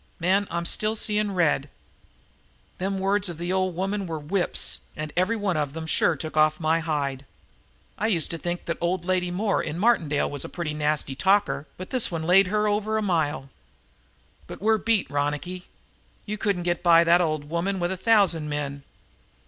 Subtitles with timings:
[0.19, 1.69] Man, I'm still seeing red.
[2.79, 6.35] Them words of the old woman were whips, and every one of them sure took
[6.35, 7.23] off the hide.
[7.99, 11.67] I used to think that old lady Moore in Martindale was a pretty nasty talker,
[11.77, 13.51] but this one laid over her a mile.
[14.47, 15.67] But we're beat, Ronicky.
[16.25, 18.81] You couldn't get by that old woman with a thousand men."